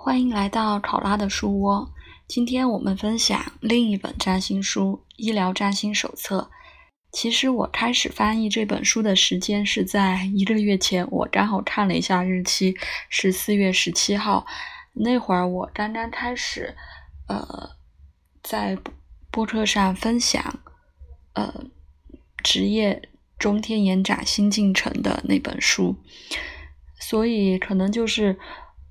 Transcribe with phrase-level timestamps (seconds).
[0.00, 1.92] 欢迎来到考拉的书窝。
[2.28, 6.48] 今天我们分享另一本占星书《医疗占星手册》。
[7.10, 12.76] 其实我开始翻译这本书的时间是在一个月前，我刚好看了一下日期，
[13.10, 14.46] 是四月十七号。
[14.94, 16.76] 那会儿我刚刚开始，
[17.26, 17.70] 呃，
[18.40, 18.78] 在
[19.32, 20.60] 播客上分享，
[21.32, 21.52] 呃，
[22.44, 25.96] 职业中天延展新进程的那本书，
[27.00, 28.38] 所以可能就是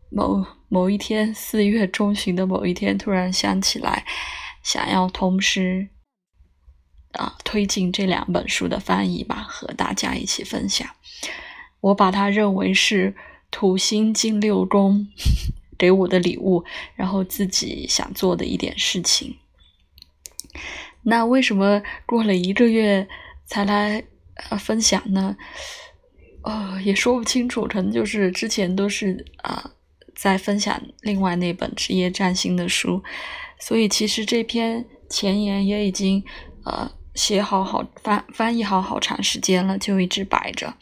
[0.09, 4.05] 某某一天，四月中旬的某一天，突然想起来，
[4.63, 5.89] 想要同时
[7.11, 10.87] 啊推进这两本书的翻译吧，和大家一起分享。
[11.81, 13.15] 我把它认为是
[13.51, 15.07] 土星进六宫
[15.77, 16.63] 给我的礼物，
[16.95, 19.37] 然后自己想做的一点事情。
[21.03, 23.07] 那为什么过了一个月
[23.45, 24.03] 才来
[24.49, 25.35] 呃分享呢？
[26.43, 29.73] 呃，也说不清楚，可能就是之前都是啊。
[30.17, 33.03] 在分享另外那本职业占星的书，
[33.59, 36.23] 所以其实这篇前言也已经
[36.65, 40.73] 呃写好好翻翻译好好长时间了，就一直摆着。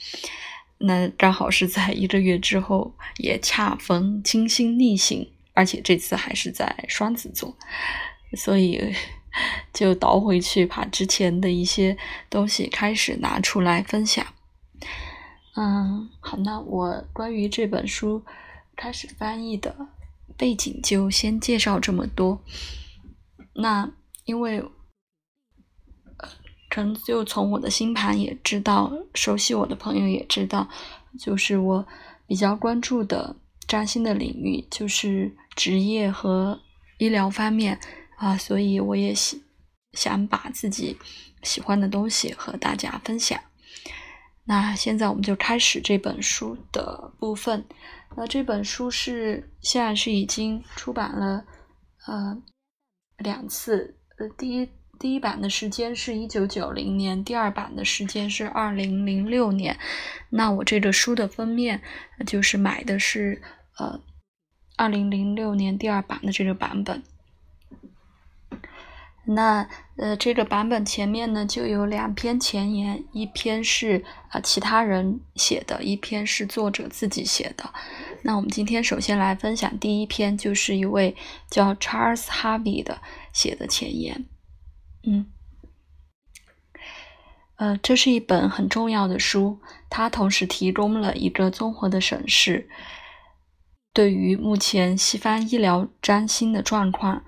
[0.78, 7.54] 那刚好是在一个月之后，也恰逢金星逆行，而且这次还是在双子座，
[8.38, 8.96] 所以
[9.74, 11.98] 就倒回去把之前的一些
[12.30, 14.26] 东西开始拿出来分享。
[15.58, 18.24] 嗯，好，那我关于这本书。
[18.76, 19.76] 开始翻译的
[20.38, 22.44] 背景就先介绍这么多。
[23.54, 23.90] 那
[24.26, 24.62] 因为，
[26.70, 30.70] 可能就从我的星盘也知道，熟悉我的朋友也知道，
[31.20, 31.88] 就是我
[32.28, 36.60] 比较关注的占星的领域就是职业和
[36.98, 37.80] 医疗方面
[38.18, 39.44] 啊，所以我也喜
[39.94, 40.98] 想把自己
[41.44, 43.40] 喜欢的东西和大家分享。
[44.48, 47.66] 那现在我们就开始这本书的部分。
[48.16, 51.44] 那这本书是现在是已经出版了，
[52.08, 52.38] 呃，
[53.18, 53.98] 两次。
[54.18, 59.78] 呃，第一第一版的时间是一九九零年，第二版的时间是二零零六年。
[60.30, 61.82] 那我这个书的封面
[62.26, 63.42] 就是买的是
[63.78, 64.00] 呃
[64.78, 67.04] 二零零六年第二版的这个版本。
[69.28, 77.74] 那呃，这个版本前面呢就有两篇前言，一篇是啊其他人写的，一篇是作者自己写的。
[78.22, 81.16] 那我们今天首先来分享第一篇，就是一位
[81.50, 83.02] 叫 Charles Harvey 的
[83.34, 84.26] 写的前言。
[85.08, 85.26] 嗯，
[87.56, 89.60] 呃，这是一本很重要的书，
[89.90, 92.70] 它同时提供了一个综合的审视，
[93.92, 97.24] 对于目前西方医疗占星的状况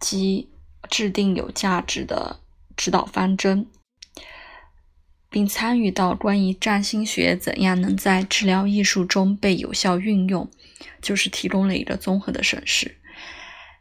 [0.00, 0.50] 及。
[0.90, 2.40] 制定有价值的
[2.76, 3.66] 指导方针，
[5.28, 10.50] 并参与到关于占星学怎样能在治疗艺术中被有效运用，
[11.02, 12.96] 就是提供了一个综合的审视。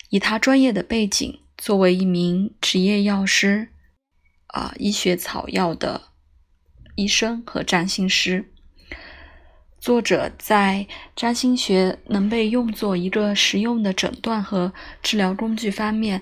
[0.09, 3.69] 以他专业的背景，作为一名职业药师，
[4.47, 6.09] 啊，医学草药的
[6.95, 8.51] 医生和占星师，
[9.79, 16.21] 作者在占星学能被用作一个实用的诊断和治疗工具方面。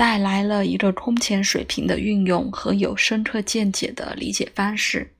[0.00, 5.12] 带来了一个空前水平的运用和有深刻见解的理解方式。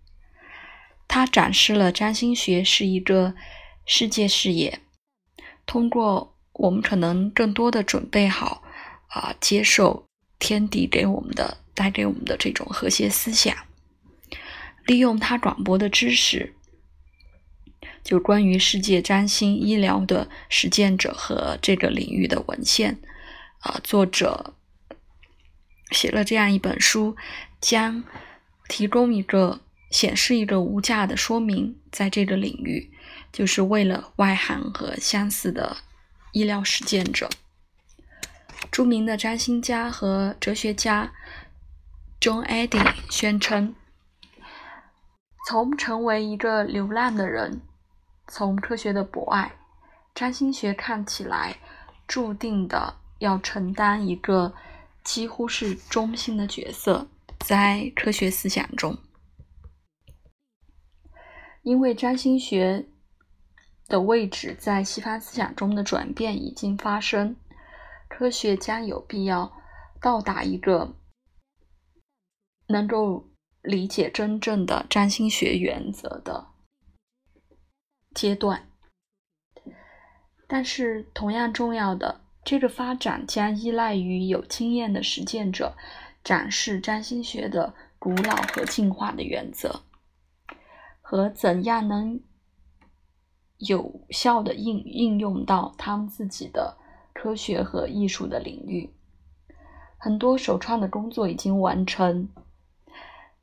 [1.07, 3.35] 他展示了占星学是一个
[3.85, 4.81] 世界视野，
[5.67, 8.63] 通过我们可能更多的准备好
[9.09, 10.07] 啊，接受
[10.39, 13.55] 天地给我们的带给我们的这种和谐思想，
[14.87, 16.55] 利用他广博的知识，
[18.03, 22.99] 就关于世界占星医疗的实践者和这个领域的文献
[23.59, 24.55] 啊，作者。
[25.91, 27.17] 写了这样一本书，
[27.61, 28.05] 将
[28.69, 32.91] 提供一个显示一个无价的说明，在这个领域，
[33.33, 35.77] 就是为了外行和相似的
[36.33, 37.28] 医疗实践者。
[38.71, 41.12] 著名的占星家和哲学家
[42.21, 43.75] John Eddy 宣称，
[45.49, 47.62] 从成为一个流浪的人，
[48.28, 49.53] 从科学的博爱，
[50.15, 51.57] 占星学看起来
[52.07, 54.54] 注定的要承担一个。
[55.03, 57.09] 几乎是中心的角色，
[57.41, 58.99] 在科学思想中，
[61.63, 62.87] 因为占星学
[63.89, 67.37] 的位置在西方思想中的转变已经发生，
[68.09, 69.53] 科学将有必要
[70.01, 70.95] 到达一个
[72.69, 73.29] 能够
[73.63, 76.49] 理解真正的占星学原则的
[78.15, 78.69] 阶段。
[80.47, 82.21] 但是，同样重要的。
[82.42, 85.77] 这个发展将依赖于有经验的实践者
[86.25, 89.83] 展示占星学的古老和进化的原则，
[91.01, 92.21] 和怎样能
[93.59, 96.77] 有效的应应用到他们自己的
[97.13, 98.91] 科学和艺术的领域。
[99.98, 102.28] 很多首创的工作已经完成，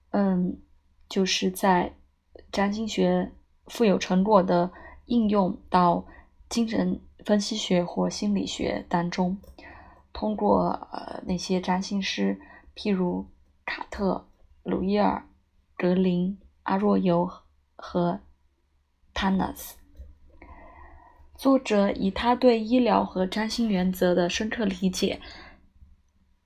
[0.10, 0.60] 嗯，
[1.08, 1.94] 就是在
[2.52, 3.32] 占星学
[3.68, 4.72] 富有成果的
[5.06, 6.04] 应用到
[6.50, 9.38] 精神分析学或心理学当中，
[10.14, 12.40] 通过呃那些占星师，
[12.76, 13.28] 譬如
[13.66, 14.28] 卡特、
[14.64, 15.28] 鲁伊尔、
[15.76, 17.30] 格林、阿若尤
[17.76, 18.22] 和
[19.14, 19.72] Tanas。
[21.36, 25.22] 作者以他对医疗和占星原则的深刻理解。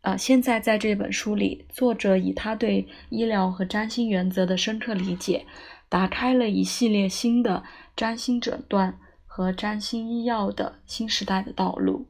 [0.01, 5.45] 呃，现在在这本书里，作者以他对医疗和占星原则的深刻理解，
[5.87, 7.63] 打开了一系列新的
[7.95, 8.99] 占星诊断
[9.33, 12.05] 和占星医药的新时代的道路。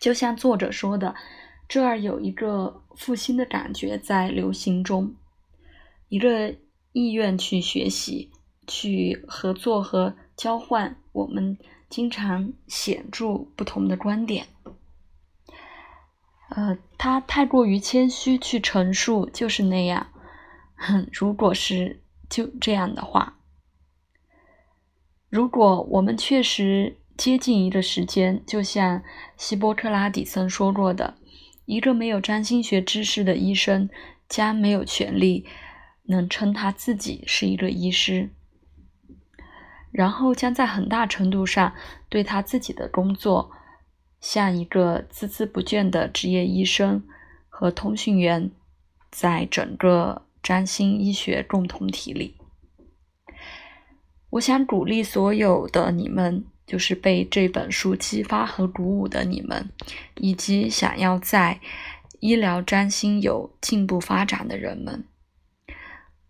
[0.00, 1.14] 就像作者说的，
[1.68, 5.14] 这儿有一个复兴的感觉在流行中，
[6.08, 6.54] 一个
[6.92, 8.32] 意愿去学习、
[8.66, 11.58] 去合作和交换我们
[11.90, 14.46] 经常显著不同的观点。
[16.48, 20.06] 呃，他太过于谦虚去陈述，就是那样。
[20.74, 22.00] 哼， 如果是
[22.30, 23.38] 就这样的话，
[25.28, 29.02] 如果我们确实接近一个时间，就像
[29.36, 31.14] 希波克拉底曾说过的，
[31.64, 33.88] 一个没有占星学知识的医生
[34.28, 35.46] 将没有权利
[36.04, 38.30] 能称他自己是一个医师，
[39.90, 41.74] 然后将在很大程度上
[42.08, 43.50] 对他自己的工作。
[44.18, 47.04] 像一个孜孜不倦的职业医生
[47.48, 48.50] 和通讯员，
[49.10, 52.36] 在整个占星医学共同体里，
[54.30, 59.70] 我想鼓励所有的你们，就是被这本书激发和鼓舞的你们，
[60.16, 61.60] 以及想要在
[62.20, 65.04] 医疗占星有进步发展的人们，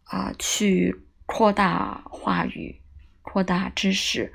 [0.05, 2.81] 啊，去扩大话语，
[3.23, 4.33] 扩大知识，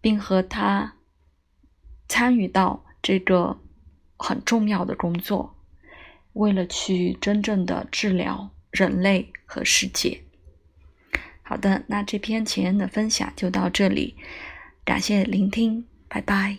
[0.00, 0.94] 并和他。
[2.08, 3.58] 参与到这个
[4.18, 5.56] 很重要的工作，
[6.34, 10.22] 为了去真正的治疗人类和世界。
[11.52, 14.16] 好的，那这篇前言的分享就到这里，
[14.86, 16.56] 感谢聆听，拜拜。